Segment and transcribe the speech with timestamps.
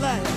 [0.00, 0.35] life.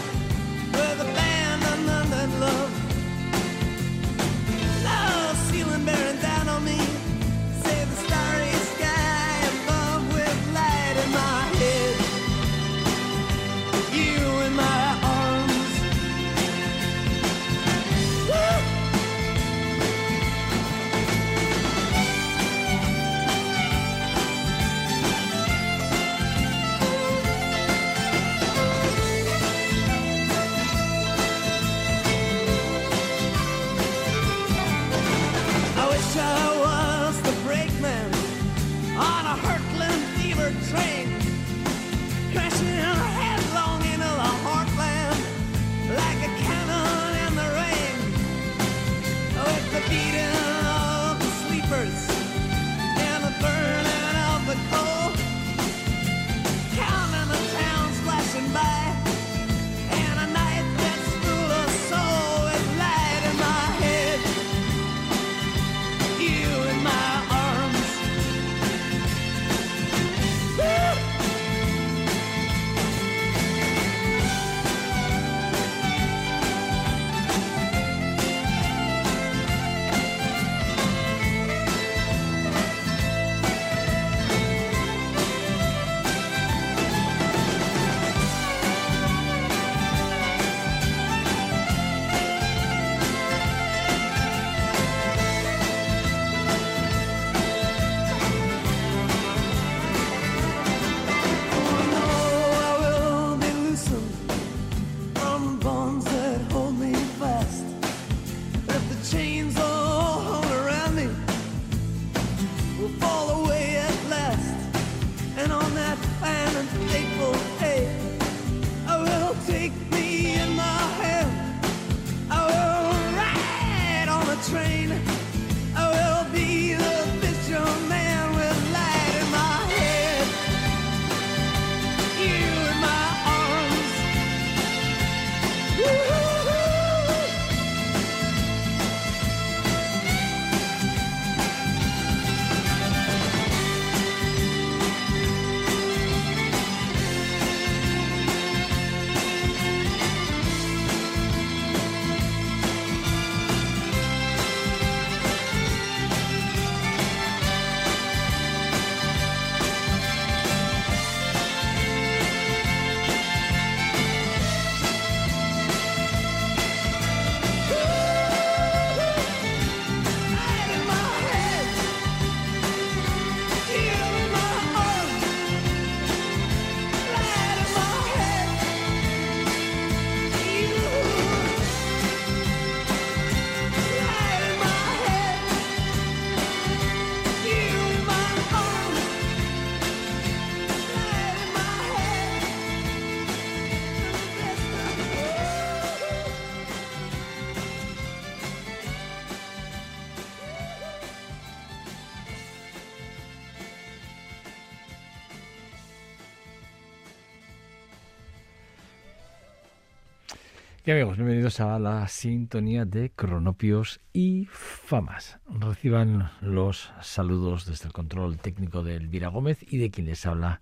[210.90, 215.38] Y amigos, bienvenidos a la sintonía de Cronopios y Famas.
[215.48, 220.62] Reciban los saludos desde el control técnico de Elvira Gómez y de quien les habla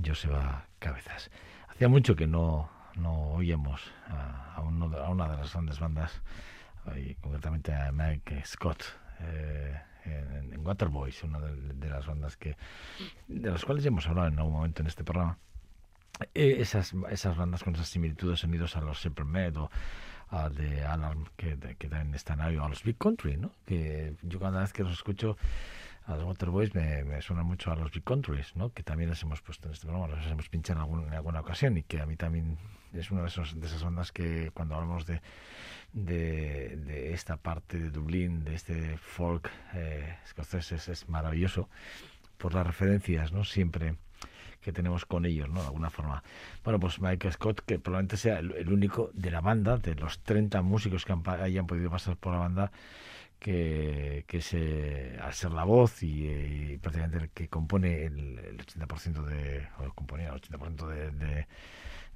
[0.00, 1.32] Joseba Cabezas.
[1.66, 6.22] Hacía mucho que no, no oíamos a, una de las grandes bandas,
[7.20, 8.84] concretamente a Mike Scott.
[9.18, 12.56] Eh, en, Waterboys, una de, las bandas que
[13.26, 15.40] de las cuales ya hemos hablado en algún momento en este programa
[16.34, 19.70] eh, esas, esas bandas con esas similitudes sonidos a los Supermed o
[20.28, 23.52] a de Alarm que, que también están ahí, a los Big Country, ¿no?
[23.64, 25.36] Que yo cada vez que los escucho
[26.06, 28.72] a los Waterboys me, me suenan mucho a los Big Countries, ¿no?
[28.72, 31.76] que también les hemos puesto en este programa, los hemos pinchado en, en alguna ocasión
[31.76, 32.58] y que a mí también
[32.92, 35.20] es una de, esos, de esas bandas que cuando hablamos de,
[35.92, 41.68] de, de, esta parte de Dublín, de este folk eh, escocés, es, es, maravilloso
[42.38, 43.44] por las referencias, ¿no?
[43.44, 43.96] Siempre
[44.60, 45.60] que tenemos con ellos, ¿no?
[45.60, 46.22] De alguna forma.
[46.64, 50.62] Bueno, pues Mike Scott, que probablemente sea el, único de la banda, de los 30
[50.62, 52.72] músicos que han, hayan podido pasar por la banda,
[53.38, 58.58] que, que se, al ser la voz y, y prácticamente el que compone el, el
[58.58, 61.46] 80% de, o componía el 80% de, de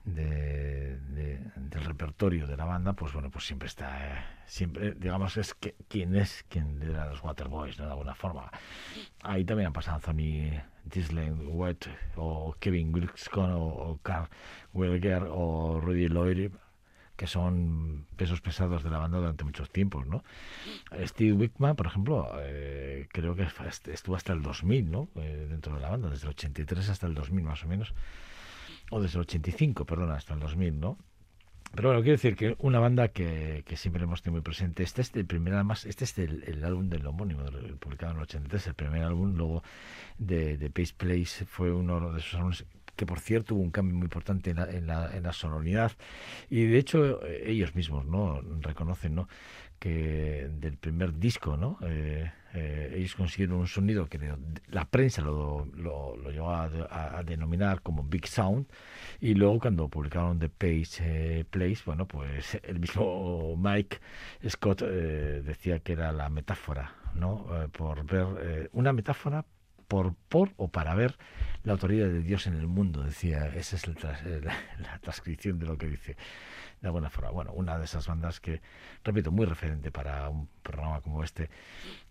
[0.05, 5.37] de, de, del repertorio de la banda, pues bueno, pues siempre está, eh, siempre, digamos,
[5.37, 7.87] es que quien es quien era los Waterboys, ¿no?
[7.87, 8.51] De alguna forma.
[9.23, 14.29] Ahí también han pasado Anthony Disley Wet, o Kevin Wilkescon, o, o Carl
[14.73, 16.53] Wilger, o Rudy Lloyd,
[17.17, 20.25] que son pesos pesados de la banda durante muchos tiempos, ¿no?
[21.05, 23.47] Steve Wickman, por ejemplo, eh, creo que
[23.93, 25.09] estuvo hasta el 2000, ¿no?
[25.17, 27.93] Eh, dentro de la banda, desde el 83 hasta el 2000 más o menos
[28.91, 30.99] o desde el 85, perdón, hasta el 2000, ¿no?
[31.75, 34.83] Pero bueno, quiero decir que una banda que, siempre hemos tenido muy presente.
[34.83, 37.45] Este es el primer, además, este es el, el álbum del homónimo,
[37.79, 39.37] publicado en el 83, el primer álbum.
[39.37, 39.63] Luego
[40.19, 42.67] de, de Pace Place fue uno de esos álbumes
[42.97, 45.93] que por cierto hubo un cambio muy importante en la, en la, en la sonoridad.
[46.51, 49.29] Y de hecho, ellos mismos no reconocen ¿no?
[49.79, 51.79] que del primer disco, ¿no?
[51.83, 54.19] Eh, eh, ellos consiguieron un sonido que
[54.69, 58.67] la prensa lo, lo, lo llegó a, a, a, denominar como Big Sound
[59.21, 63.99] y luego cuando publicaron The Page eh, Place, bueno, pues el mismo Mike
[64.49, 67.47] Scott eh, decía que era la metáfora, ¿no?
[67.53, 69.45] Eh, por ver una metáfora
[69.87, 71.17] por, por o para ver
[71.63, 75.67] la autoridad de Dios en el mundo, decía, esa es la, la, la transcripción de
[75.67, 76.17] lo que dice
[76.81, 77.31] de alguna forma.
[77.31, 78.61] Bueno, una de esas bandas que,
[79.05, 81.51] repito, muy referente para un programa como este,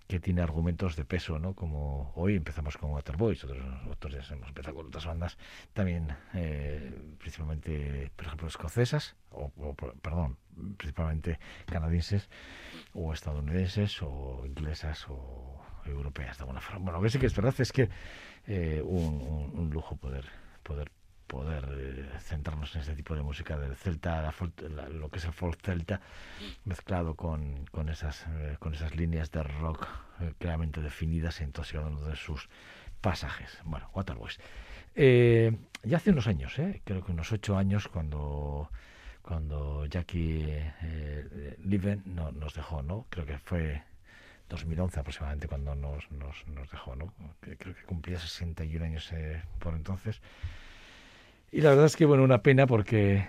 [0.10, 1.54] que tiene argumentos de peso, ¿no?
[1.54, 5.38] Como hoy empezamos con Waterboys, otros, otros días hemos empezado con otras bandas,
[5.74, 9.52] también eh, principalmente, por ejemplo, escocesas, o,
[10.02, 10.38] perdón,
[10.78, 12.28] principalmente canadienses,
[12.94, 16.80] o estadounidenses, o inglesas, o europeas, de alguna forma.
[16.80, 17.88] Bueno, lo que sí que es verdad es que
[18.48, 20.26] eh, un, un, un lujo poder
[20.64, 20.92] poder
[21.30, 24.34] poder eh, centrarnos en este tipo de música del celta, la,
[24.70, 26.02] la, lo que es el folk celta,
[26.66, 29.88] mezclado con, con, esas, eh, con esas líneas de rock
[30.20, 32.50] eh, claramente definidas en todos de sus
[33.02, 33.58] pasajes.
[33.64, 34.40] Bueno, Waterboys.
[34.96, 38.70] Eh, ya hace unos años, eh, creo que unos ocho años, cuando,
[39.22, 43.06] cuando Jackie eh, Liven no, nos dejó, ¿no?
[43.10, 43.84] Creo que fue
[44.50, 47.14] 2011 aproximadamente cuando nos, nos, nos dejó, ¿no?
[47.40, 49.14] Creo que cumplía 61 años
[49.60, 50.22] por entonces.
[51.52, 53.28] Y la verdad es que, bueno, una pena porque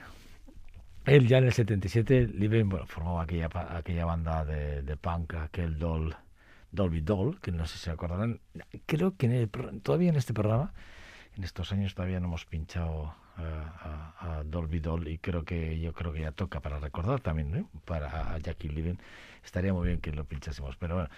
[1.07, 5.79] él ya en el 77, Liven, bueno, formó aquella, aquella banda de, de punk, aquel
[5.79, 6.15] Doll,
[6.73, 8.41] Dolby Doll, que no sé si se acordarán.
[8.87, 9.51] Creo que en el,
[9.83, 10.73] todavía en este programa,
[11.37, 15.81] en estos años todavía no hemos pinchado uh, a, a, Dolby Doll y creo que
[15.81, 17.71] yo creo que ya toca para recordar también, ¿no?
[17.87, 18.99] Para a Jackie Liven.
[19.45, 21.11] Estaría muy bien que lo pinchásemos, pero bueno.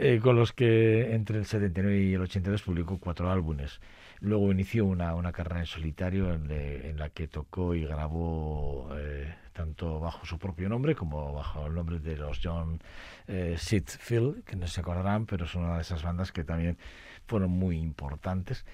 [0.00, 3.80] Eh, con los que entre el 79 y el 82 publicó cuatro álbumes.
[4.20, 8.90] Luego inició una, una carrera en solitario en, le, en, la que tocó y grabó
[8.96, 12.80] eh, tanto bajo su propio nombre como bajo el nombre de los John
[13.26, 16.78] eh, Sitfield, que no se acordarán, pero es una de esas bandas que también
[17.26, 18.64] fueron muy importantes.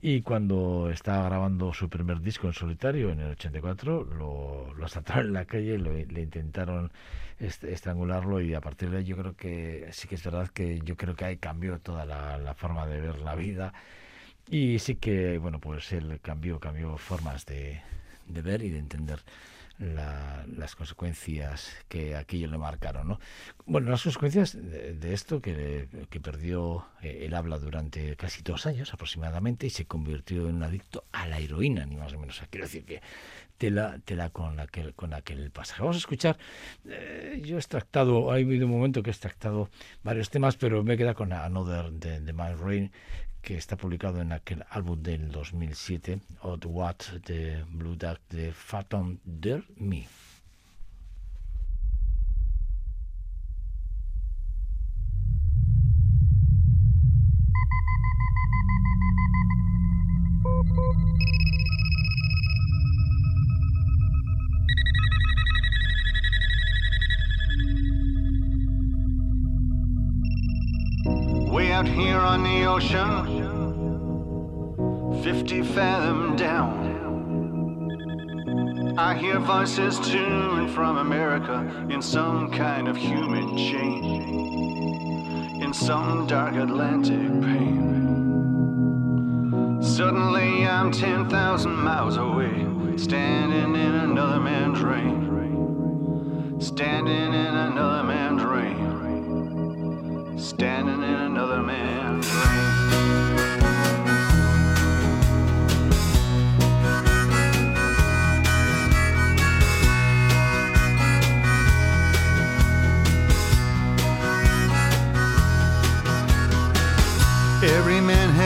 [0.00, 5.26] Y cuando estaba grabando su primer disco en solitario, en el 84, lo, lo asaltaron
[5.26, 6.92] en la calle, lo, le intentaron
[7.40, 10.80] est estrangularlo y a partir de ahí yo creo que sí que es verdad que
[10.80, 13.72] yo creo que ahí cambió toda la, la forma de ver la vida.
[14.48, 17.80] Y sí que, bueno, pues él cambió, cambió formas de,
[18.26, 19.20] de ver y de entender
[19.78, 23.08] la, las consecuencias que aquello le marcaron.
[23.08, 23.20] ¿no?
[23.66, 28.92] Bueno, las consecuencias de, esto, que, que perdió eh, el habla durante casi dos años
[28.92, 32.40] aproximadamente y se convirtió en un adicto a la heroína, ni más o menos.
[32.50, 33.02] Quiero decir que
[33.58, 35.82] tela, tela con, aquel, con aquel pasaje.
[35.82, 36.38] Vamos a escuchar,
[36.88, 39.70] eh, yo he extractado, ha habido un momento que he extractado
[40.02, 42.92] varios temas, pero me queda con Another de, de My Rain,
[43.44, 46.96] que está publicado en aquel álbum del 2007, Odd What
[47.26, 50.08] de Blue Duck de Phantom Der Me.
[71.74, 73.10] Out here on the ocean,
[75.24, 76.94] 50 fathom down.
[78.96, 84.04] I hear voices to and from America in some kind of human chain.
[85.64, 87.82] In some dark Atlantic pain.
[89.82, 96.60] Suddenly I'm 10,000 miles away, standing in another man's rain.
[96.60, 98.94] Standing in another man's rain.
[100.38, 101.03] Standing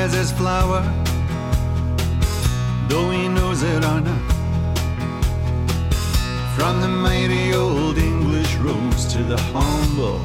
[0.09, 0.83] has his flower,
[2.89, 4.23] though he knows it or not.
[6.57, 10.21] From the mighty old English rose to the humble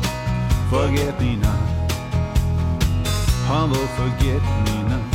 [0.70, 1.92] forget me not.
[3.48, 5.08] Humble forget me not.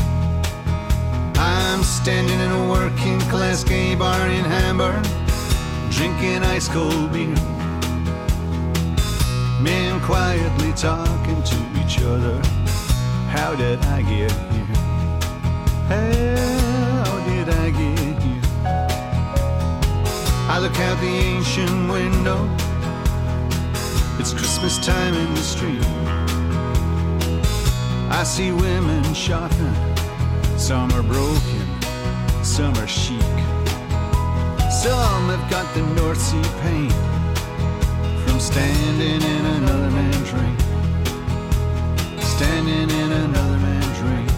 [1.38, 5.02] I'm standing in a working class gay bar in Hamburg,
[5.90, 7.34] drinking ice cold beer.
[9.62, 12.57] Men quietly talking to each other.
[13.28, 14.76] How did I get here?
[15.88, 18.42] How did I get here?
[20.48, 22.48] I look out the ancient window.
[24.18, 25.84] It's Christmas time in the street.
[28.10, 29.74] I see women shopping.
[30.56, 31.66] Some are broken,
[32.42, 33.20] some are chic.
[34.82, 36.90] Some have got the North Sea pain
[38.24, 40.57] from standing in another man's rain
[42.38, 44.28] standing in another man's rain,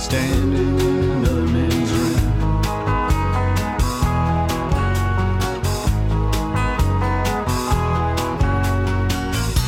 [0.00, 2.32] standing in another man's rain.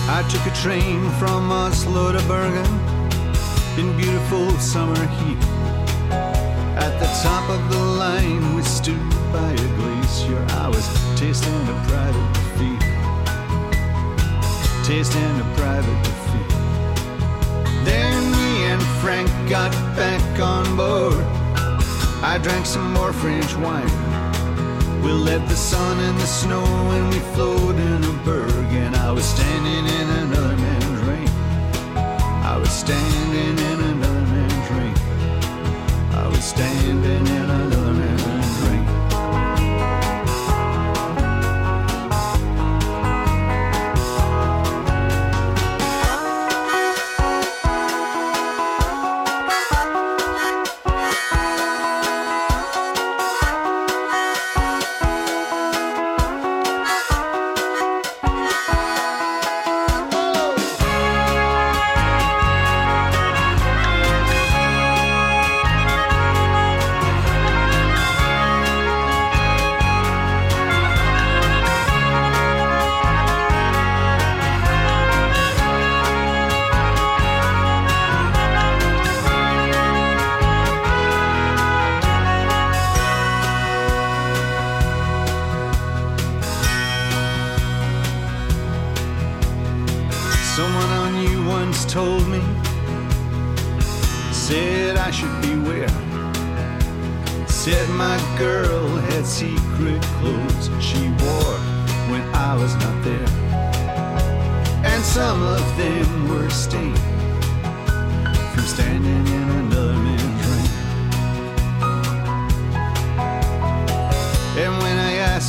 [0.09, 2.67] I took a train from Oslo to Bergen
[3.79, 5.39] in beautiful summer heat.
[6.87, 10.45] At the top of the line, we stood by a glacier.
[10.59, 11.55] I was tasting
[11.87, 12.83] pride of defeat,
[14.85, 16.60] tasting the private defeat.
[19.01, 21.25] Frank got back on board.
[22.23, 23.89] I drank some more French wine.
[25.03, 28.69] We left the sun and the snow and we flowed in a berg.
[28.85, 31.29] And I was standing in another man's rain.
[32.45, 34.97] I was standing in another man's rain.
[36.13, 38.00] I was standing in another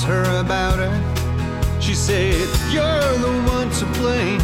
[0.04, 4.42] her about her, she said, You're the one to blame.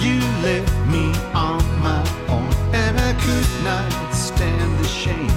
[0.00, 5.34] You left me on my own, and I could not stand the shame.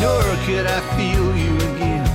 [0.00, 2.06] Nor could I feel you again.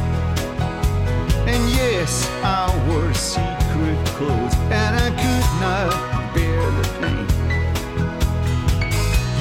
[1.48, 7.28] And yes, I wore secret clothes, and I could not bear the pain.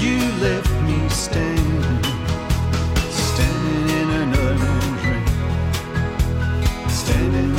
[0.01, 2.24] You left me standing
[7.05, 7.54] standing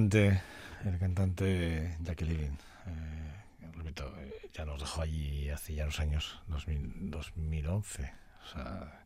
[0.00, 6.40] el cantante Jackie Living, eh, repito, eh, ya nos dejó allí hace ya unos años,
[6.48, 8.12] 2000, 2011.
[8.42, 9.04] O sea,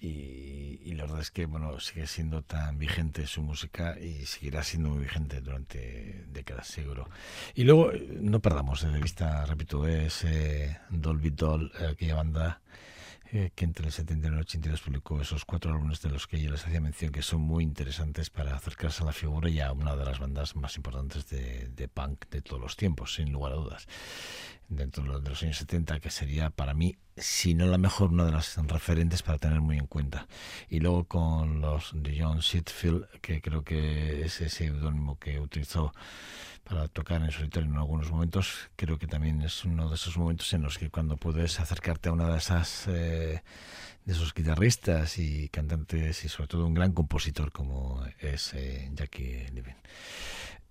[0.00, 4.62] y, y, la verdad es que bueno sigue siendo tan vigente su música y seguirá
[4.62, 7.10] siendo muy vigente durante décadas seguro
[7.56, 12.60] y luego eh, no perdamos de vista repito ese Dolby Doll aquella banda
[13.32, 16.40] eh, que entre el 79 y el 82 publicó esos cuatro álbumes de los que
[16.40, 19.72] yo les hacía mención que son muy interesantes para acercarse a la figura y a
[19.72, 23.52] una de las bandas más importantes de, de punk de todos los tiempos, sin lugar
[23.52, 23.86] a dudas
[24.68, 28.32] dentro de los años 70, que sería para mí, si no la mejor, una de
[28.32, 30.28] las referentes para tener muy en cuenta.
[30.68, 35.92] Y luego con los de John Sitfield, que creo que es ese seudónimo que utilizó
[36.64, 40.52] para tocar en solitario en algunos momentos, creo que también es uno de esos momentos
[40.52, 43.42] en los que cuando puedes acercarte a una de esas eh,
[44.04, 49.46] de esos guitarristas y cantantes y sobre todo un gran compositor como es eh, Jackie
[49.52, 49.76] Levin.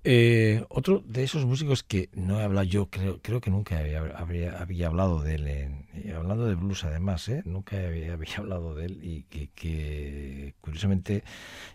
[0.10, 4.88] Eh, otro de esos músicos que no he hablado yo, creo, creo que nunca había,
[4.88, 7.42] hablado de él, en, hablando de blues además, ¿eh?
[7.44, 11.26] nunca había, había, hablado de él y que, que curiosamente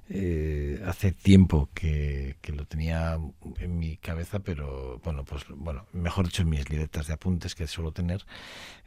[0.08, 3.18] eh, hace tiempo que, que, lo tenía
[3.58, 7.66] en mi cabeza, pero bueno, pues bueno, mejor dicho en mis libretas de apuntes que
[7.66, 8.24] suelo tener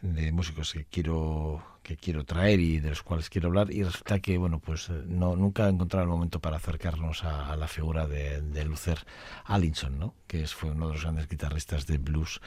[0.02, 4.20] de músicos que quiero que quiero traer y de los cuales quiero hablar y resulta
[4.20, 8.42] que bueno pues no nunca he encontrado el momento para acercarnos a, la figura de,
[8.42, 8.98] de Luther
[9.46, 10.16] Allinson, ¿no?
[10.26, 12.42] que fue uno de los grandes guitarristas de blues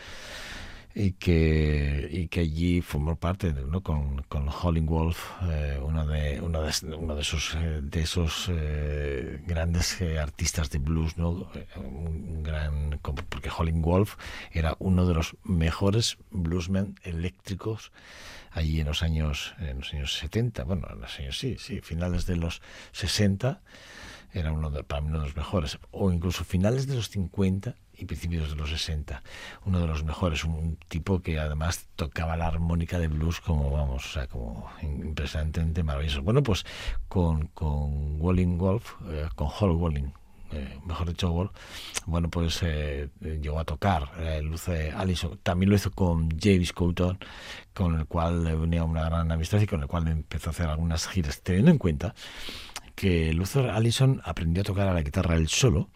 [0.95, 3.83] y que, y que allí formó parte ¿no?
[3.83, 9.41] con, con Howling Wolf, eh, uno, de, uno, de, uno de esos, de esos eh,
[9.47, 11.51] grandes eh, artistas de blues, ¿no?
[11.77, 14.17] un gran, porque Howling Wolf
[14.53, 17.93] era uno de los mejores bluesmen eléctricos
[18.51, 22.27] allí en los años en los años 70, bueno, en los años sí, sí, finales
[22.27, 22.63] de los
[22.93, 23.61] 60
[24.33, 27.77] era uno de, para mí uno de los mejores, o incluso finales de los 50
[27.99, 29.23] y principios de los 60,
[29.67, 34.07] uno de los mejores, un tipo que además tocaba la armónica de blues como, vamos,
[34.07, 36.23] o sea, como impresionantemente maravilloso.
[36.23, 36.65] Bueno, pues
[37.09, 40.13] con, con Walling Wolf, eh, con Hall Walling,
[40.51, 41.51] eh, mejor dicho, Wolf,
[42.07, 45.39] bueno, pues eh, llegó a tocar eh, Luce Allison.
[45.43, 47.19] También lo hizo con James Couton,
[47.75, 50.69] con el cual le unía una gran amistad y con el cual empezó a hacer
[50.69, 52.15] algunas giras, teniendo en cuenta
[52.95, 55.89] que Luther Allison aprendió a tocar a la guitarra él solo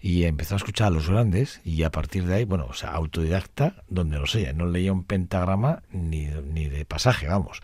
[0.00, 2.90] y empezó a escuchar a los grandes y a partir de ahí, bueno, o sea,
[2.90, 7.60] autodidacta, donde lo sé, no leía un pentagrama ni, ni de pasaje, vamos.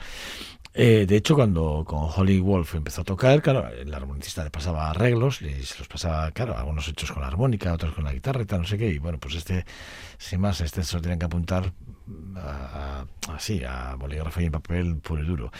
[0.79, 4.91] Eh, de hecho, cuando con Holly Wolf empezó a tocar, claro, el armonicista le pasaba
[4.91, 8.45] arreglos y se los pasaba, claro, algunos hechos con la armónica, otros con la guitarra
[8.59, 8.91] no sé qué.
[8.91, 9.65] Y bueno, pues este,
[10.19, 11.73] sin más, este se lo tienen que apuntar
[13.29, 15.51] así, a, bolígrafo y en papel puro y duro.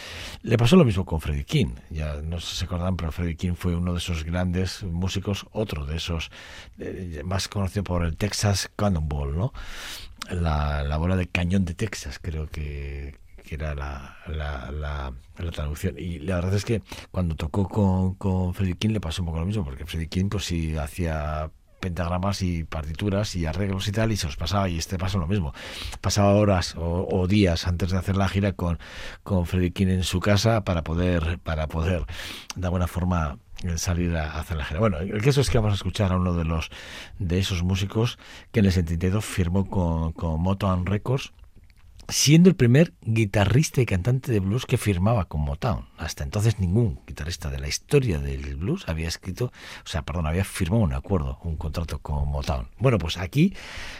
[0.41, 1.75] Le pasó lo mismo con Freddie King.
[1.89, 5.45] Ya no sé si se acuerdan, pero Freddie King fue uno de esos grandes músicos,
[5.51, 6.31] otro de esos,
[6.79, 9.53] eh, más conocido por el Texas Cannonball, ¿no?
[10.29, 13.15] La, la bola de cañón de Texas, creo que
[13.47, 15.95] que era la, la, la, la, traducción.
[15.97, 16.81] Y la verdad es que
[17.11, 20.29] cuando tocó con, con Freddie King le pasó un poco lo mismo, porque Freddie King
[20.29, 24.77] pues sí hacía pentagramas y partituras y arreglos y tal y se los pasaba y
[24.77, 25.53] este pasó lo mismo
[26.01, 28.79] pasaba horas o, o, días antes de hacer la gira con
[29.23, 32.05] con Freddie King en su casa para poder para poder
[32.55, 33.37] de alguna forma
[33.75, 34.79] salir a hacer la gira.
[34.79, 36.69] Bueno, el caso es que vamos a escuchar a uno de los
[37.17, 38.19] de esos músicos
[38.51, 41.33] que en el 72 firmó con, con Motown Records
[42.09, 45.87] siendo el primer guitarrista y cantante de blues que firmaba con Motown.
[45.97, 50.45] Hasta entonces ningún guitarrista de la historia del blues había escrito, o sea, perdón, había
[50.45, 52.69] firmado un acuerdo, un contrato con Motown.
[52.79, 53.53] Bueno, pues aquí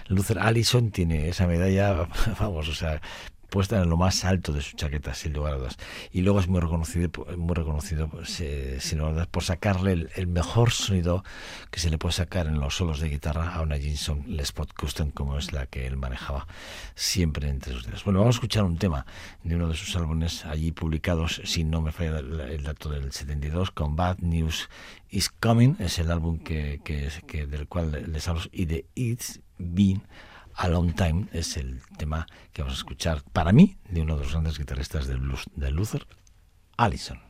[0.08, 2.08] Luther Allison tiene esa medalla,
[2.40, 3.02] vamos, o sea,
[3.50, 5.78] puesta en lo más alto de su chaqueta, sin lugar a dudas.
[6.12, 10.10] Y luego es muy reconocido, muy reconocido eh, sin lugar a dudas, por sacarle el,
[10.16, 11.24] el, mejor sonido
[11.72, 14.74] que se le puede sacar en los solos de guitarra a una Gibson Les Pot
[14.74, 16.48] Custom, como es la que él manejaba
[16.96, 18.04] siempre entre sus dedos.
[18.04, 19.06] Bueno, vamos a escuchar un tema
[19.44, 23.12] de uno de sus álbumes allí publicados, si no me falla el, el dato del
[23.12, 24.70] 72, con Bad News
[25.10, 29.42] Is Coming, es el álbum que, que, que del cual les hablo, y de It's
[29.58, 30.04] Been
[30.58, 34.24] a Long Time es el tema que vamos a escuchar para mí de uno de
[34.24, 36.08] los grandes guitarristas del blues de Luther,
[36.78, 37.27] Allison.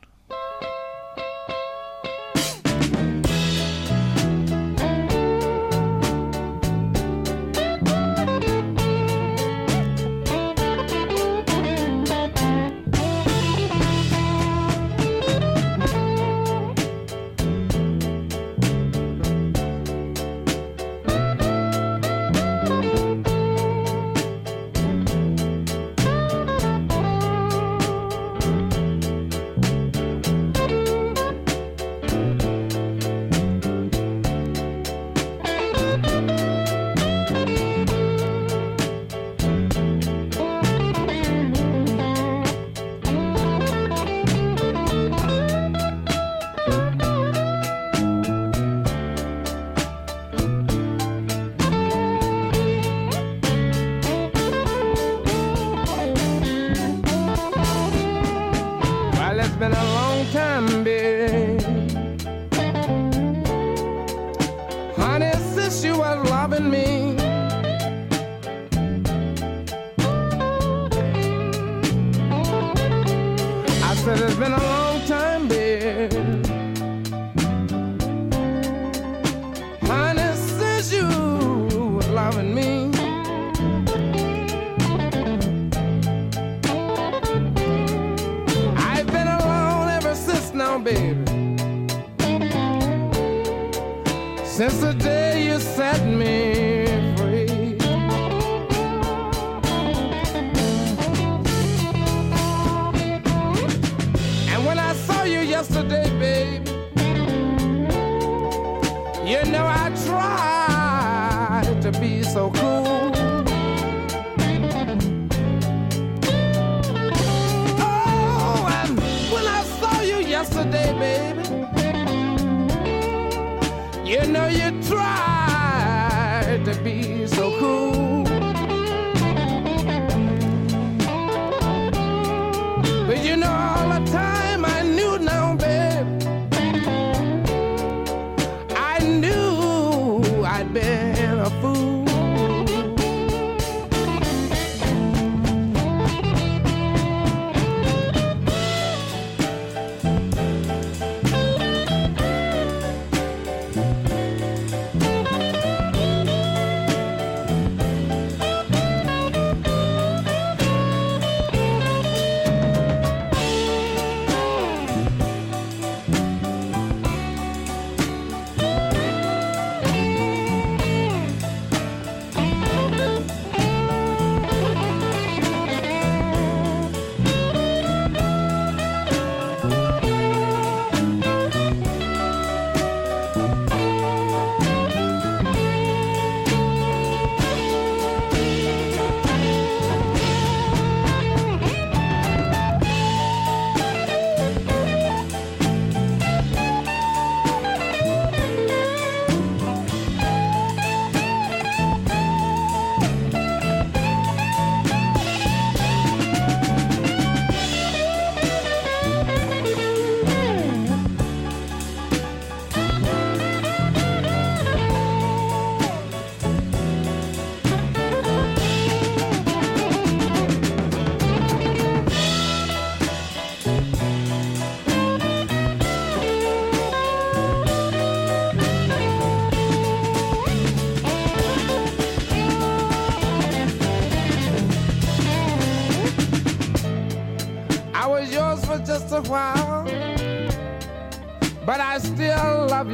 [141.74, 142.07] fool.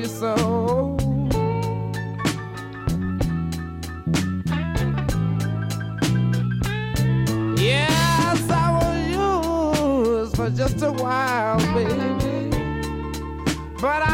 [0.04, 0.96] your soul.
[7.56, 12.50] Yes, I was yours for just a while, baby.
[13.80, 14.13] But I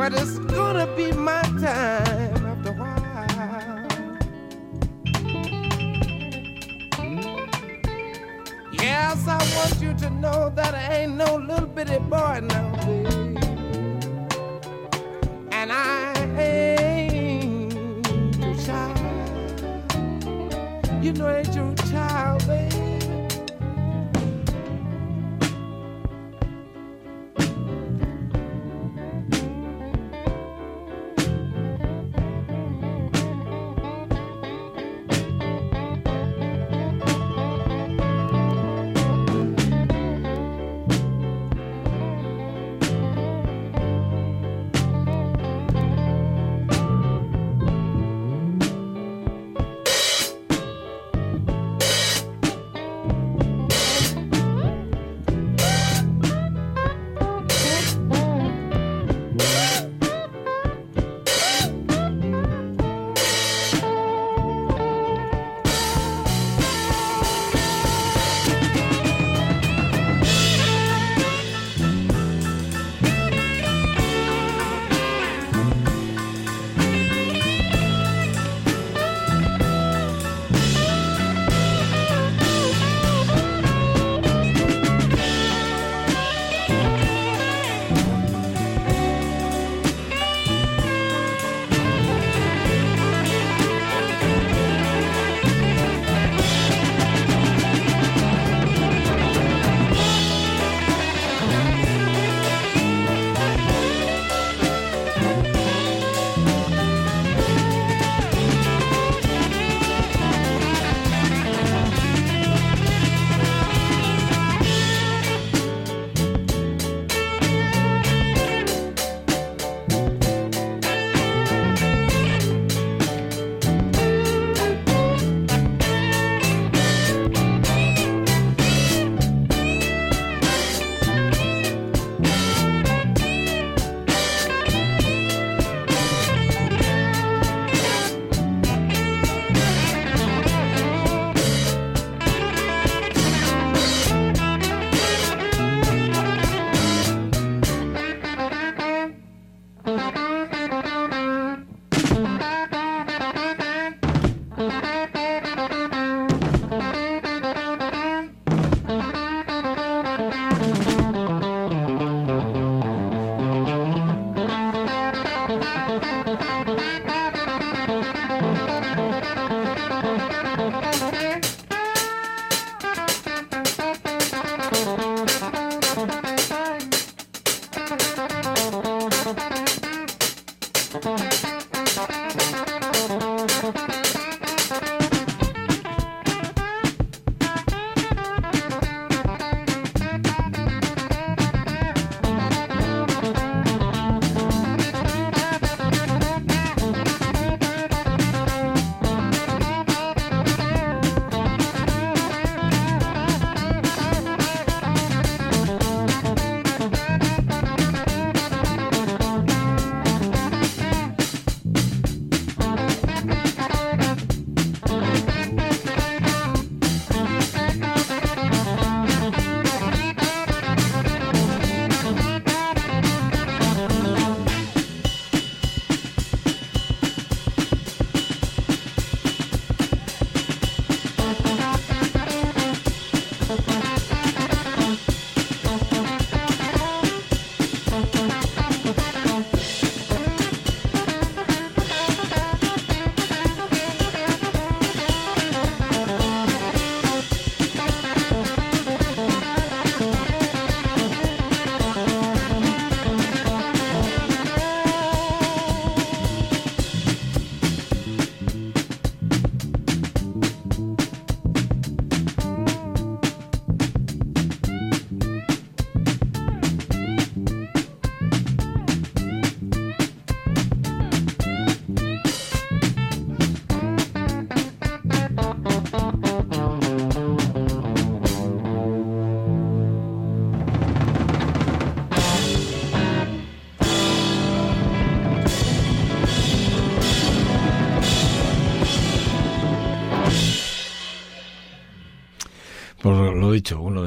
[0.00, 3.86] but it's gonna be my time after a while.
[8.72, 13.36] Yes, I want you to know that I ain't no little bitty boy now, baby.
[15.52, 18.06] And I ain't
[18.38, 18.98] your child.
[21.04, 22.79] You know I ain't your child, baby.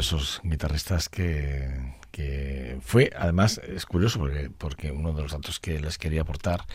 [0.04, 1.70] Esos guitarristas que,
[2.13, 6.66] que fue, además, es curioso porque, porque uno de los datos que les quería aportar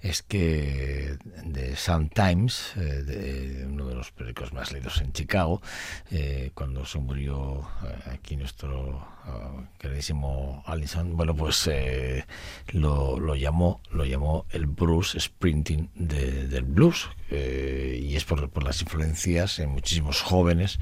[0.00, 5.60] es que de Sun Times, eh, de uno de los periódicos más leídos en Chicago,
[6.10, 9.16] eh, cuando se murió eh, aquí nuestro
[9.78, 11.68] queridísimo Allison, bueno, pues
[12.68, 18.80] lo, lo, llamó lo llamó el Bruce Sprinting del blues y es por, por las
[18.82, 20.78] influencias en muchísimos jóvenes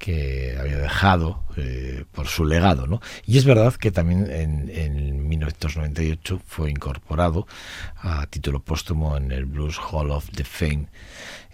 [0.00, 2.86] que había dejado eh, por su legado.
[2.86, 3.00] ¿no?
[3.26, 7.46] Y es verdad que también en, en, 1998 fue incorporado
[7.96, 10.86] a título póstumo en el Blues Hall of the Fame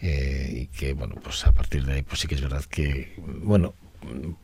[0.00, 3.20] eh, y que, bueno, pues a partir de ahí pues sí que es verdad que,
[3.42, 3.74] bueno,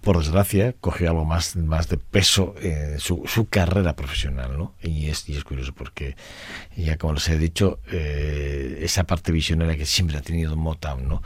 [0.00, 4.74] por desgracia, cogió algo más, más de peso en su, su, carrera profesional, ¿no?
[4.82, 6.16] Y es, y es curioso porque,
[6.76, 11.22] ya como les he dicho, eh, esa parte visionaria que siempre ha tenido Motown, ¿no?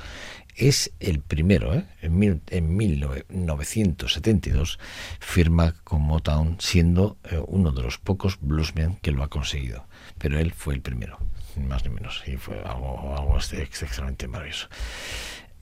[0.57, 1.85] Es el primero, ¿eh?
[2.01, 4.79] en, mil, en 1972
[5.21, 9.87] firma con Motown siendo eh, uno de los pocos bluesmen que lo ha conseguido,
[10.19, 11.19] pero él fue el primero,
[11.57, 14.69] más ni menos, y fue algo, algo extremadamente maravilloso.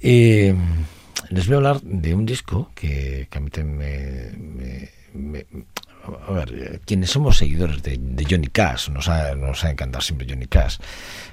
[0.01, 0.55] Eh,
[1.31, 4.91] les voy a hablar de un disco que, a mí me,
[6.29, 10.47] a ver, quienes somos seguidores de, Johnny Cash, nos ha, nos ha encantado siempre Johnny
[10.47, 10.79] Cash,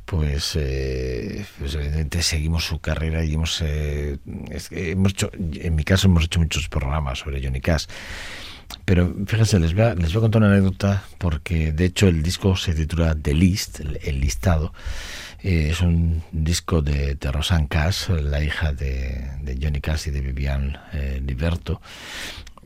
[0.05, 4.17] pues, eh, pues evidentemente seguimos su carrera y hemos, eh,
[4.71, 7.85] hemos hecho, en mi caso hemos hecho muchos programas sobre Johnny Cash.
[8.85, 12.23] Pero fíjense, les voy, a, les voy a contar una anécdota porque de hecho el
[12.23, 14.73] disco se titula The List, el, listado.
[15.43, 20.11] Eh, es un disco de, de Rosanne Cash, la hija de, de Johnny Cash y
[20.11, 20.79] de Vivian
[21.25, 21.81] Liberto.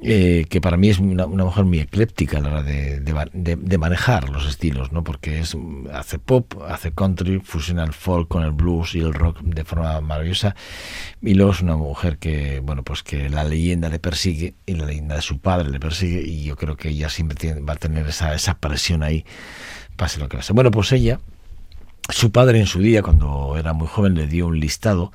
[0.07, 4.29] Eh, que para mí es una, mujer muy ecléptica a la hora de, de, manejar
[4.29, 5.03] los estilos, ¿no?
[5.03, 5.57] porque es,
[5.91, 9.99] hace pop, hace country, fusiona el folk con el blues y el rock de forma
[10.01, 10.55] maravillosa,
[11.23, 14.85] y luego es una mujer que, bueno, pues que la leyenda le persigue y la
[14.85, 17.77] leyenda de su padre le persigue, y yo creo que ella siempre tiene, va a
[17.77, 19.25] tener esa, esa presión ahí,
[19.95, 20.53] pase lo que pase.
[20.53, 21.19] Bueno, pues ella,
[22.09, 25.11] su padre en su día, cuando era muy joven, le dio un listado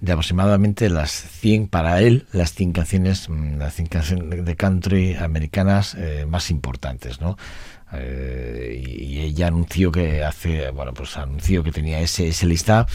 [0.00, 5.14] de aproximadamente las 100 para él, las 100 canciones, mm, las 100 canciones de country
[5.16, 7.36] americanas eh, más importantes, ¿no?
[7.92, 12.86] Eh, y, ella anunció que hace, bueno, pues anunció que tenía ese, ese listado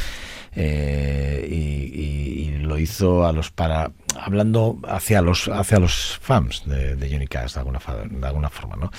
[0.55, 7.27] eh, y, lo hizo a los para hablando hacia los hacia los fans de, Johnny
[7.27, 7.79] Cash de alguna,
[8.09, 8.89] de alguna forma no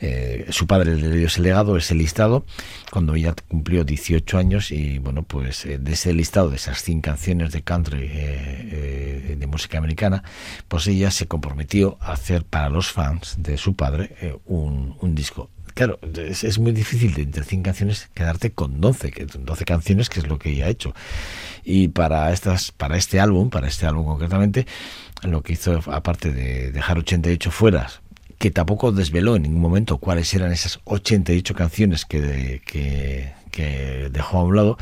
[0.00, 2.46] eh, su padre le dio ese legado ese listado
[2.90, 7.52] cuando ella cumplió 18 años y bueno pues de ese listado de esas 100 canciones
[7.52, 10.24] de country de música americana
[10.68, 15.31] pues ella se comprometió a hacer para los fans de su padre un, un disco
[15.74, 20.20] claro, es, muy difícil de entre 100 canciones quedarte con 12, que 12 canciones, que
[20.20, 20.94] es lo que ella ha hecho.
[21.64, 24.66] Y para estas, para este álbum, para este álbum concretamente,
[25.22, 27.88] lo que hizo, aparte de dejar 88 fuera,
[28.38, 34.38] que tampoco desveló en ningún momento cuáles eran esas 88 canciones que, que, que dejó
[34.38, 34.78] a un lado,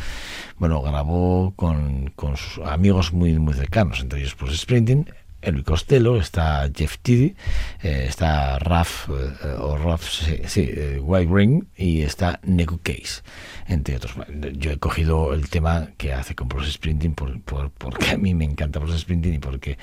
[0.59, 5.07] bueno, grabó con, con sus amigos muy, muy cercanos, entre ellos pues Sprinting,
[5.43, 7.35] el Costello, está Jeff Tiddy,
[7.83, 10.09] eh, está Raf, eh, o Raf,
[10.47, 13.23] sí, eh, White Ring, y está Neko Case,
[13.67, 14.15] entre otros.
[14.53, 18.45] Yo he cogido el tema que hace con Bruce Sprinting por, porque a mí me
[18.45, 19.79] encanta Bruce Sprinting y porque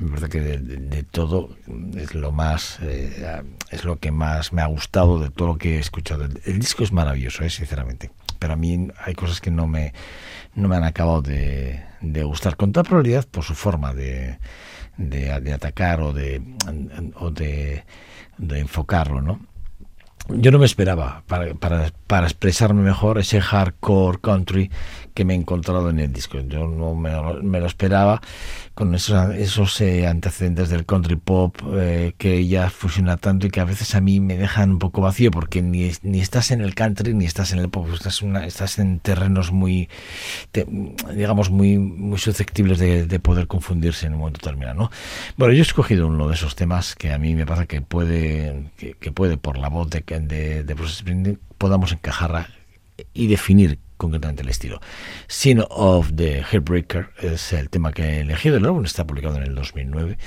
[0.00, 1.56] me parece que de, todo
[1.96, 2.78] es lo más,
[3.70, 6.24] es lo que más me ha gustado de todo lo que he escuchado.
[6.24, 8.10] El, disco es maravilloso, sinceramente,
[8.44, 9.94] pero a mí hay cosas que no me,
[10.54, 14.38] no me han acabado de, gustar, con toda probabilidad por su forma de
[14.98, 16.42] de, de atacar o de,
[17.14, 17.84] o de,
[18.36, 19.40] de enfocarlo, ¿no?
[20.28, 24.70] yo no me esperaba para, para, para, expresarme mejor ese hardcore country
[25.14, 26.40] que me he encontrado en el disco.
[26.40, 27.10] Yo no me,
[27.42, 28.20] me lo esperaba
[28.74, 33.60] con esos, esos eh, antecedentes del country pop eh, que ya fusiona tanto y que
[33.60, 36.74] a veces a mí me dejan un poco vacío porque ni, ni estás en el
[36.74, 39.88] country ni estás en el pop, estás, una, estás en terrenos muy,
[41.14, 44.74] digamos, muy, muy susceptibles de, de, poder confundirse en un momento determinado.
[44.74, 44.90] ¿no?
[45.36, 48.70] Bueno, yo he escogido uno de esos temas que a mí me pasa que puede,
[48.76, 52.48] que, que puede por la voz de, de, de Bruce Springsteen, podamos encajar
[53.12, 54.80] y definir concretamente el estilo.
[55.26, 58.56] Sin of the Heartbreaker es el tema que he elegido.
[58.56, 60.18] El álbum está publicado en el 2009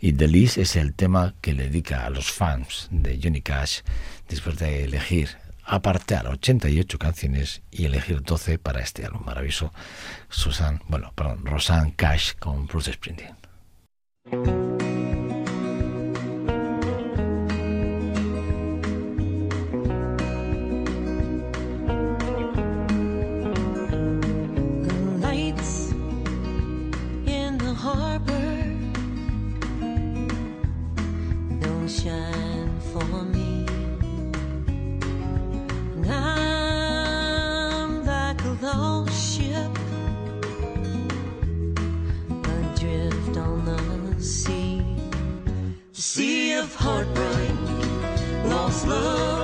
[0.00, 3.80] y The List es el tema que le dedica a los fans de Johnny Cash
[4.28, 5.30] después de elegir
[5.66, 9.72] apartar 88 canciones y elegir 12 para este álbum maravilloso.
[10.28, 13.36] Susan, bueno, perdón, Rosanne Cash con Bruce Springsteen.
[46.64, 47.50] Of heartbreak,
[48.46, 49.43] lost love,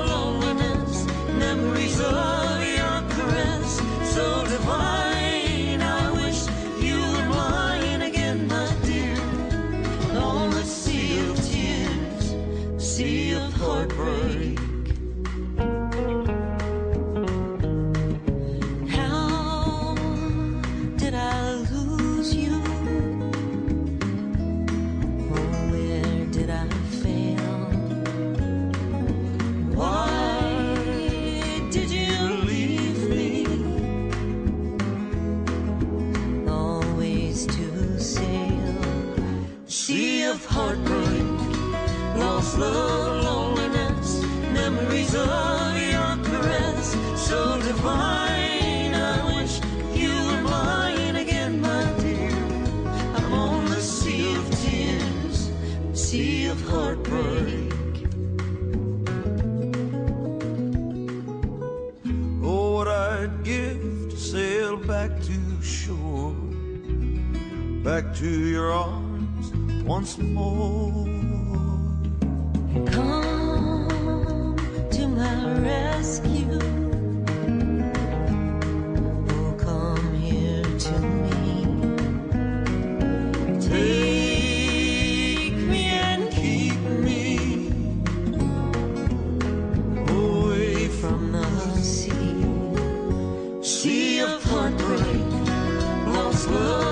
[68.15, 69.53] to your arms
[69.85, 71.05] once more.
[72.91, 74.57] Come
[74.91, 76.59] to my rescue.
[79.31, 81.67] Oh, come here to me.
[83.61, 87.71] Take me and keep me
[90.09, 91.47] away from the
[91.81, 92.45] sea.
[93.63, 95.25] Sea of heartbreak,
[96.07, 96.90] lost love,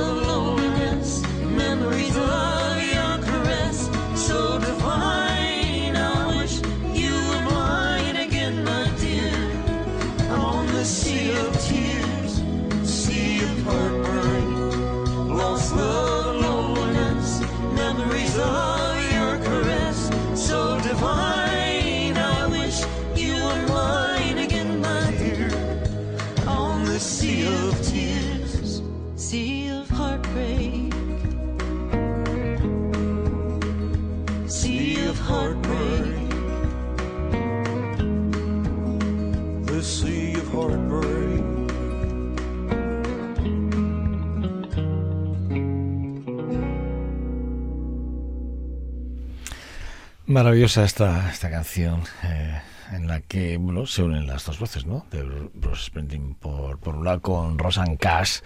[50.38, 52.60] Maravillosa esta, esta canción eh,
[52.92, 55.04] en la que bueno, se unen las dos voces, ¿no?
[55.10, 58.38] De Bruce Springsteen por, por un lado con Rosanne Cash,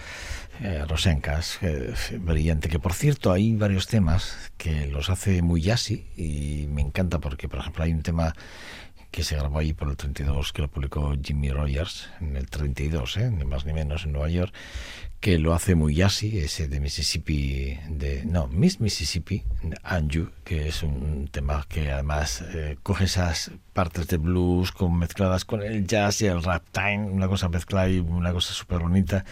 [0.62, 1.58] eh, Rosanne Cash,
[2.18, 7.18] brillante, que por cierto hay varios temas que los hace muy jazzy y me encanta
[7.18, 8.34] porque, por ejemplo, hay un tema
[9.12, 13.18] que se grabó ahí por el 32, que lo publicó Jimmy Rogers en el 32,
[13.18, 13.30] ¿eh?
[13.30, 14.54] ni más ni menos en Nueva York,
[15.20, 19.44] que lo hace muy jazzy, ese de Mississippi, de no, Miss Mississippi,
[19.84, 24.98] and You, que es un tema que además eh, coge esas partes de blues con,
[24.98, 28.80] mezcladas con el jazz y el rap time, una cosa mezclada y una cosa súper
[28.80, 29.24] bonita,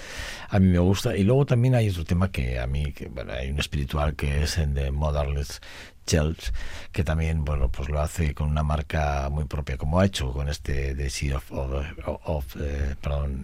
[0.48, 1.16] a mí me gusta.
[1.16, 4.42] Y luego también hay otro tema que a mí, que, bueno, hay un espiritual que
[4.42, 5.60] es en The Motherless
[6.06, 6.52] Chels,
[6.92, 10.48] que también bueno pues lo hace con una marca muy propia como ha hecho con
[10.48, 11.86] este de Sea of, of,
[12.24, 12.96] of eh,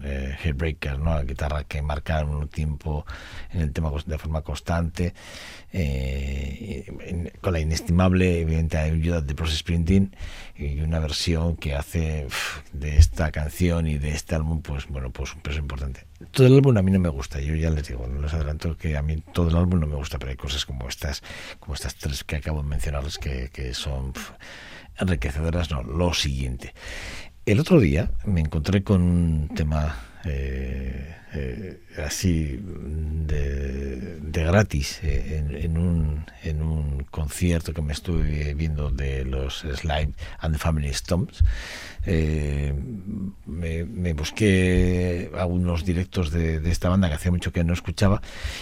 [0.03, 3.05] eh, Headbreaker no la guitarra que marca un tiempo
[3.51, 5.13] en el tema de forma constante
[5.71, 10.15] eh, con la inestimable evidente ayuda de Bruce Springsteen
[10.55, 12.27] y una versión que hace
[12.73, 16.55] de esta canción y de este álbum pues bueno pues un peso importante todo el
[16.55, 19.23] álbum a mí no me gusta yo ya les digo les adelanto que a mí
[19.33, 21.21] todo el álbum no me gusta pero hay cosas como estas
[21.59, 24.13] como estas tres que acabo de mencionarles que, que son
[24.99, 26.73] enriquecedoras no lo siguiente.
[27.45, 29.95] El otro día me encontré con un tema
[30.25, 38.91] eh, eh, así de, gratis eh, en, un, en un concierto que me estuve viendo
[38.91, 41.43] de los Slime and the Family Stones.
[42.05, 42.73] Eh,
[43.45, 48.21] me, me, busqué algunos directos de, esta banda que hacía mucho que no escuchaba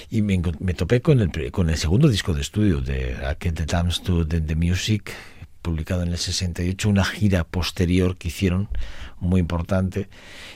[0.09, 3.51] y me, me topé con el, con el segundo disco de estudio de At the
[3.51, 5.13] Times to the, the Music
[5.65, 8.69] publicado en el 68, una gira posterior que hicieron
[9.19, 10.09] muy importante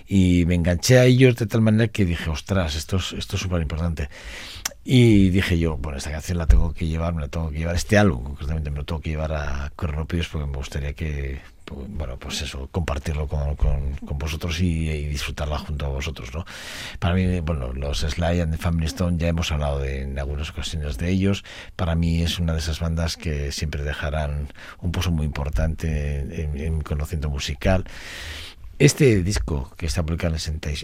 [0.08, 3.42] y me enganché a ellos de tal manera que dije, ostras, esto es esto es
[3.42, 4.08] súper importante.
[4.84, 7.76] Y dije yo, bueno, esta canción la tengo que llevar, me la tengo que llevar,
[7.76, 11.42] este álbum concretamente me lo tengo que llevar a Cronopios porque me gustaría que
[11.76, 16.46] bueno, pues eso, compartirlo con, con, vosotros y, disfrutarla junto a vosotros, ¿no?
[17.00, 20.98] Para mí, bueno, los Sly and Family Stone ya hemos hablado de, en algunas ocasiones
[20.98, 21.44] de ellos.
[21.76, 24.48] Para mí es una de esas bandas que siempre dejarán
[24.80, 27.86] un pozo muy importante en, en mi conocimiento musical.
[28.80, 30.38] Este disco, que está publicado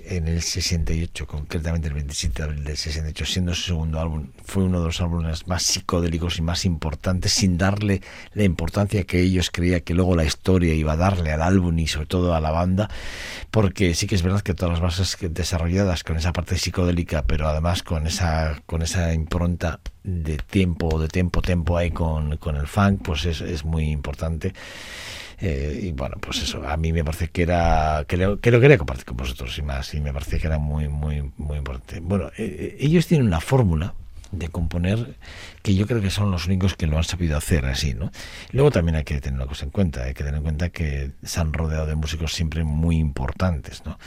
[0.07, 4.65] en el 68, concretamente el 27 de abril del 68, siendo su segundo álbum, fue
[4.65, 8.01] uno de los álbumes más psicodélicos y más importantes, sin darle
[8.33, 11.87] la importancia que ellos creían que luego la historia iba a darle al álbum y
[11.87, 12.89] sobre todo a la banda,
[13.49, 17.47] porque sí que es verdad que todas las bases desarrolladas con esa parte psicodélica, pero
[17.47, 22.67] además con esa, con esa impronta de tiempo, de tiempo, tiempo ahí con, con el
[22.67, 24.51] funk, pues es, es muy importante.
[25.39, 28.59] Eh, y bueno, pues eso, a mí me parece que era que lo, que lo
[28.59, 31.99] quería compartir con vosotros y más, y me parece que era muy, muy, muy importante.
[31.99, 33.93] Bueno, eh, ellos tienen una fórmula
[34.31, 35.15] de componer
[35.61, 38.11] que yo creo que son los únicos que lo han sabido hacer así, ¿no?
[38.51, 41.11] Luego también hay que tener una cosa en cuenta, hay que tener en cuenta que
[41.23, 43.97] se han rodeado de músicos siempre muy importantes, ¿no?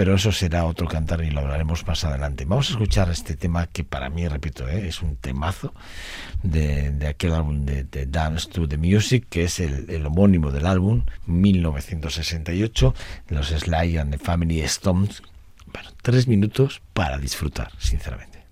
[0.00, 2.46] Pero eso será otro cantar y lo hablaremos más adelante.
[2.46, 4.88] Vamos a escuchar este tema que para mí, repito, ¿eh?
[4.88, 5.74] es un temazo
[6.42, 10.52] de, de aquel álbum de, de, Dance to the Music, que es el, el, homónimo
[10.52, 12.94] del álbum, 1968,
[13.28, 15.22] los Sly and the Family Stones.
[15.70, 18.42] Bueno, tres minutos para disfrutar, sinceramente.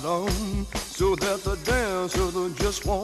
[0.00, 3.01] Bottom so that the dancer just won't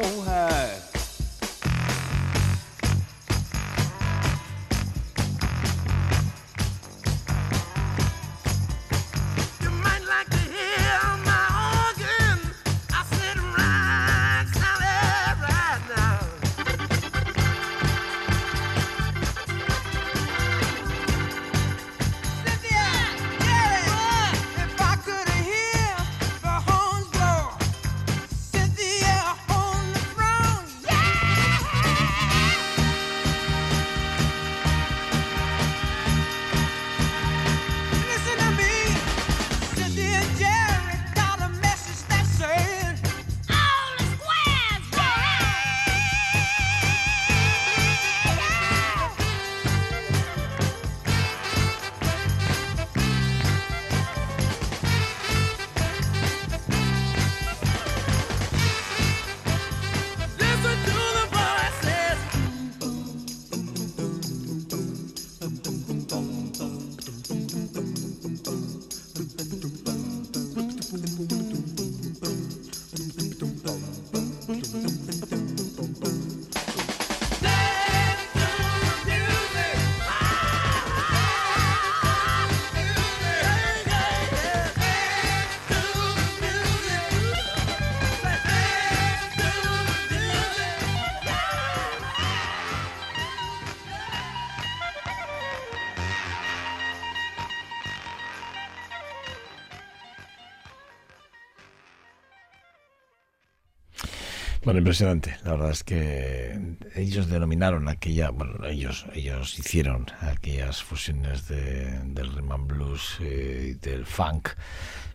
[104.79, 105.37] Impresionante.
[105.45, 112.33] La verdad es que ellos denominaron aquella, bueno, ellos, ellos hicieron aquellas fusiones de, del
[112.33, 114.51] rhythm blues eh, y del funk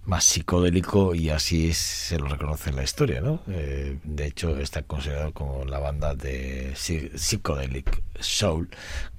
[0.06, 3.41] más psicodélico y así se lo reconoce en la historia, ¿no?
[3.47, 8.70] Eh, de hecho, está considerado como la banda de psy- psychedelic soul,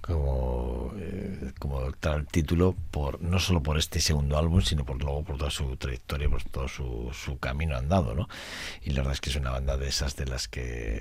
[0.00, 5.24] como, eh, como tal título, por no solo por este segundo álbum, sino por luego
[5.24, 7.10] por toda su trayectoria, por todo su,
[7.40, 8.28] camino andado, ¿no?
[8.82, 11.00] Y la verdad es que es una banda de esas de las que...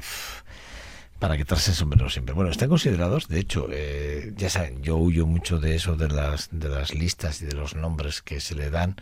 [1.24, 2.36] para quitarse el sombrero siempre.
[2.36, 6.50] Bueno, están considerados, de hecho, eh, ya saben, yo huyo mucho de eso, de las,
[6.52, 8.98] de las listas y de los nombres que se le dan,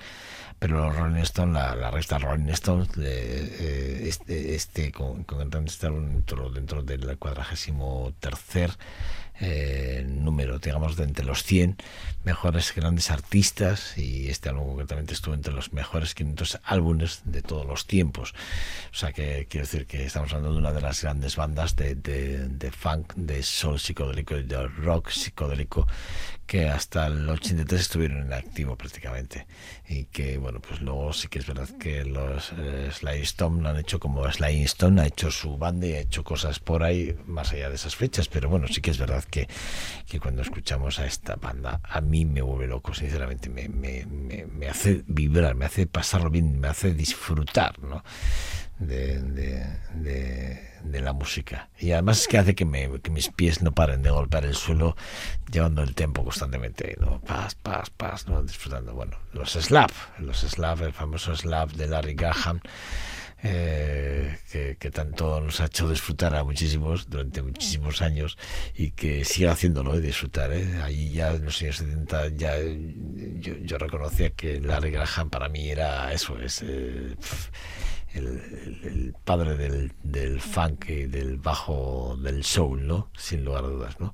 [0.60, 5.50] pero los Rolling Stones, la, la revista Rolling Stones, eh, eh, este, este con, con
[5.50, 8.70] dentro, dentro del cuadragésimo tercer
[9.42, 11.78] eh, número, digamos, de entre los 100
[12.24, 17.66] mejores grandes artistas y este álbum concretamente estuvo entre los mejores 500 álbumes de todos
[17.66, 18.34] los tiempos.
[18.92, 21.96] O sea que quiero decir que estamos hablando de una de las grandes bandas de,
[21.96, 25.88] de, de funk, de soul psicodélico y de rock psicodélico
[26.52, 29.47] que hasta el 83 estuvieron en activo prácticamente.
[29.88, 33.78] Y que bueno pues luego sí que es verdad que los eh, Sly Stone han
[33.78, 37.54] hecho como Sly Stone ha hecho su banda y ha hecho cosas por ahí más
[37.54, 38.28] allá de esas fechas.
[38.28, 39.47] Pero bueno sí que es verdad que,
[40.06, 43.47] que cuando escuchamos a esta banda a mí me vuelve loco sinceramente.
[43.47, 48.04] Me, me, me, me hace vibrar me hace pasarlo bien me hace disfrutar ¿no?
[48.82, 51.70] De, de, de, de, la música.
[51.80, 54.56] Y además es que hace que, me, que, mis pies no paren de golpear el
[54.56, 54.96] suelo
[55.52, 57.22] llevando el tempo constantemente, ¿no?
[57.22, 58.42] Pas, pas, pas, ¿no?
[58.42, 58.94] Disfrutando.
[58.94, 62.60] Bueno, los slap, los slap, el famoso slap de Larry Graham.
[63.44, 68.38] Eh, que, que, tanto nos ha hecho disfrutar a muchísimos durante muchísimos años
[68.76, 70.54] y que sigue haciéndolo y disfrutar.
[70.54, 70.80] ¿eh?
[70.84, 75.70] Ahí ya en los años 70 ya yo, yo reconocía que Larry Graham para mí
[75.70, 76.62] era eso, es...
[76.62, 77.16] Eh,
[78.14, 83.09] el, padre del, del funk y del bajo del soul, ¿no?
[83.18, 84.14] Sin lugar a dudas, ¿no?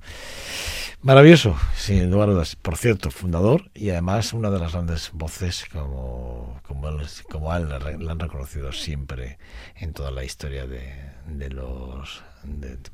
[1.02, 2.56] Maravilloso, sin lugar a dudas.
[2.56, 7.76] Por cierto, fundador y además una de las grandes voces como, como, él, como la
[7.76, 9.38] han reconocido siempre
[9.76, 10.92] en toda la historia de,
[11.26, 12.22] de los,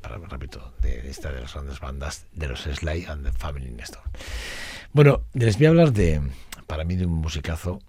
[0.01, 4.05] para, repito, de esta de las grandes bandas de los Sly and the Family Stone.
[4.93, 6.21] Bueno, les voy a hablar de,
[6.67, 7.81] para mí, de un musicazo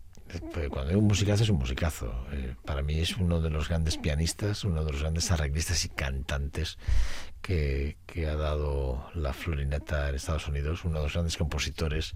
[0.71, 2.13] cuando digo un musicazo es un musicazo.
[2.33, 5.89] Eh, para mí es uno de los grandes pianistas, uno de los grandes arreglistas y
[5.89, 6.79] cantantes
[7.43, 12.15] que, que, ha dado la florineta en Estados Unidos, uno de los grandes compositores,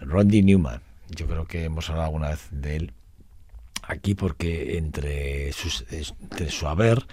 [0.00, 0.80] Randy Newman.
[1.10, 2.92] Yo creo que hemos hablado alguna vez de él
[3.82, 5.84] aquí porque entre, sus,
[6.48, 7.06] su haber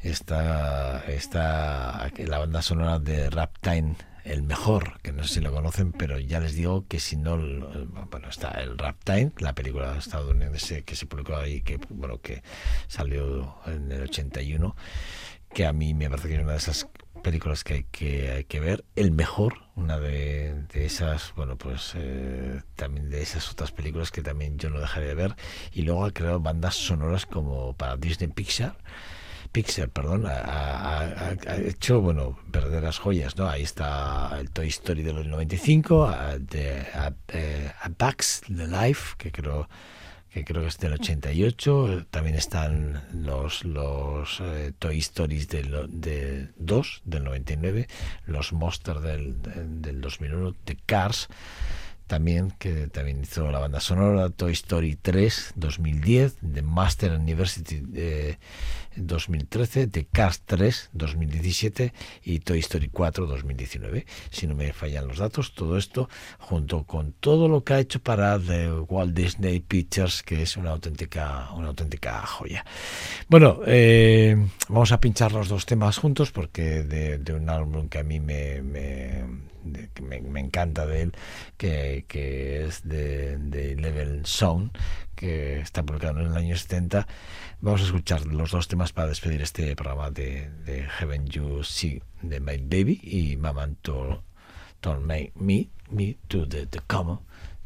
[0.00, 5.92] está, está la banda sonora de Raptime el mejor, que no sé si lo conocen,
[5.92, 10.82] pero ya les digo que si no, bueno, está el Rap Time, la película estadounidense
[10.82, 12.42] que se publicó ahí, que bueno, que
[12.88, 14.74] salió en el 81,
[15.52, 16.88] que a mí me parece que es una de esas
[17.22, 21.92] películas que hay que, hay que ver, el mejor, una de, de esas, bueno, pues
[21.94, 25.36] eh, también de esas otras películas que también yo no dejaré de ver,
[25.72, 28.76] y luego ha creado bandas sonoras como para Disney Pixar,
[29.54, 33.48] Pixar, perdón, ha, hecho, bueno, verdaderas joyas, ¿no?
[33.48, 36.84] Ahí está el Toy Story de los 95, a, eh,
[38.48, 39.68] the Life, que creo
[40.32, 46.48] que creo que es del 88, también están los los eh, Toy Stories del de
[46.56, 47.86] 2 del 99,
[48.26, 51.28] los Monsters del, del, del 2001, de Cars
[52.06, 58.36] también, que también hizo la banda sonora, Toy Story 3, 2010, The Master University eh,
[58.96, 61.92] 2013, The Cars 3, 2017
[62.22, 64.06] y Toy Story 4, 2019.
[64.30, 68.00] Si no me fallan los datos, todo esto junto con todo lo que ha hecho
[68.00, 72.64] para The Walt Disney Pictures, que es una auténtica, una auténtica joya.
[73.28, 74.36] Bueno, eh,
[74.68, 78.62] vamos a pinchar los dos temas juntos porque de, un álbum que a mí me,
[78.62, 79.24] me,
[80.00, 81.12] me, encanta de él,
[81.56, 84.70] que, que es de, de Level Sound,
[85.14, 87.06] que está publicado en el año 70.
[87.64, 92.02] Vamos a escuchar los dos temas para despedir este programa de, de Heaven You See
[92.20, 94.20] de My Baby y Mama Told,
[94.82, 97.20] told Me, Me, Me to the, the Common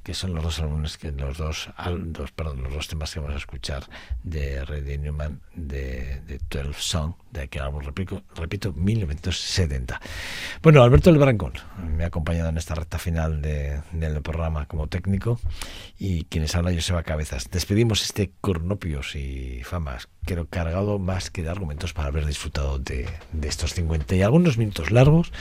[0.09, 3.35] que son los dos álbumes que los dos, dos perdón los dos temas que vamos
[3.35, 3.85] a escuchar
[4.23, 10.01] de Reddy Newman de, de 12 Song de aquel álbum repito, repito 1970
[10.63, 11.53] bueno Alberto del Brancón
[11.95, 15.39] me ha acompañado en esta recta final de, del programa como técnico
[15.99, 21.51] y quienes habla Joseba Cabezas despedimos este Cornopios y Famas creo cargado más que de
[21.51, 25.33] argumentos para haber disfrutado de, de estos 50 y algunos minutos largos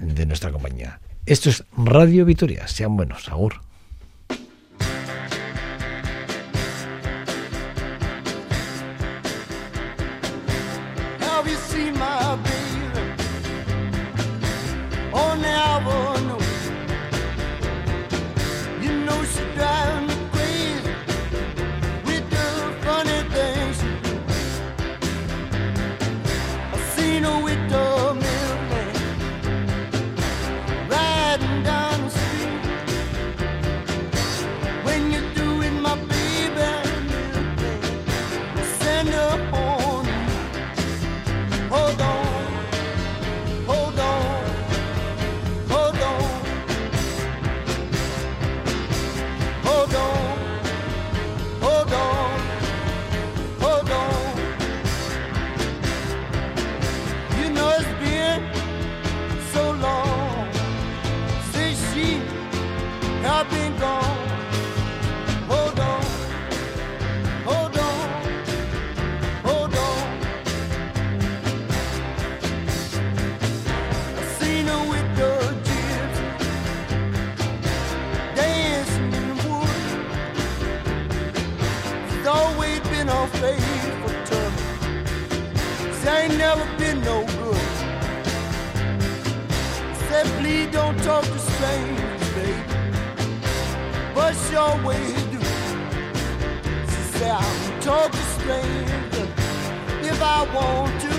[0.00, 2.68] de nuestra compañía esto es Radio Vitoria.
[2.68, 3.30] Sean buenos.
[3.30, 3.62] Agur.
[86.38, 87.56] Never been no good.
[90.08, 92.62] Said, please don't talk to strangers, baby.
[94.14, 95.40] But your way you do.
[96.90, 99.04] She said, I'll talk to strangers
[100.02, 101.12] if I want to.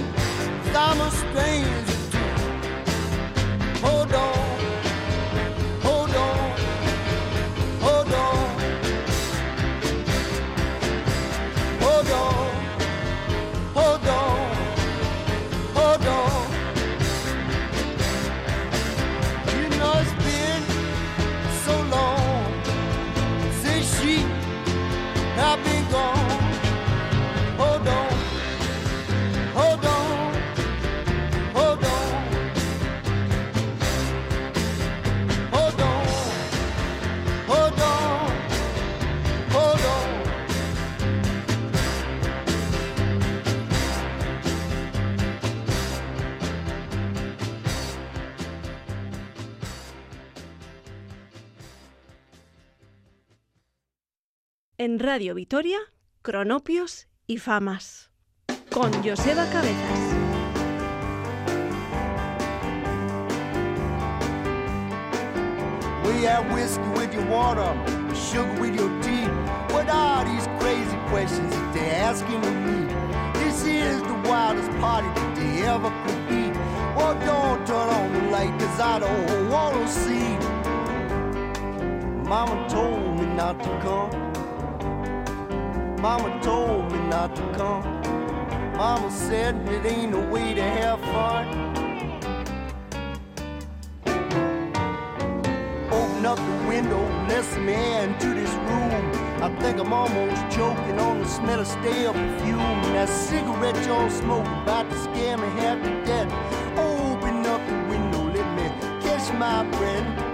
[0.74, 2.30] i I'm a stranger too.
[3.86, 4.75] Hold on.
[54.86, 55.80] En Radio Vitoria,
[56.22, 58.12] Cronopios y Famas.
[58.70, 60.00] Con Joseba Cabezas.
[66.06, 67.74] We have whiskey with your water,
[68.14, 69.26] sugar with your tea.
[69.74, 72.86] What are these crazy questions that they're asking of me?
[73.40, 76.52] This is the wildest party that they ever could be.
[76.96, 80.38] Well, don't turn on the light, cause I don't wanna see.
[82.30, 84.25] Mama told me not to come.
[86.06, 87.82] Mama told me not to come.
[88.78, 91.48] Mama said it ain't a way to have fun.
[95.92, 99.04] Open up the window, let some air into this room.
[99.42, 102.82] I think I'm almost choking on the smell of stale perfume.
[102.94, 106.32] That cigarette y'all smoke about to scare me half to death.
[106.78, 108.68] Open up the window, let me
[109.02, 110.25] catch my breath.